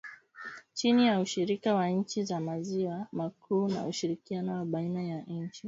chini 0.73 1.05
ya 1.07 1.19
ushirika 1.19 1.73
wa 1.75 1.87
nchi 1.89 2.23
za 2.23 2.39
maziwa 2.39 3.07
makuu 3.11 3.67
na 3.67 3.85
ushirikiano 3.87 4.53
wa 4.53 4.65
baina 4.65 5.03
ya 5.03 5.21
nchi 5.21 5.59